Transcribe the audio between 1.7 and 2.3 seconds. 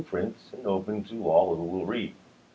read.